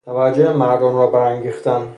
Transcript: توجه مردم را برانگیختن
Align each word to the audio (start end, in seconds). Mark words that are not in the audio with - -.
توجه 0.05 0.53
مردم 0.53 0.95
را 0.95 1.07
برانگیختن 1.07 1.81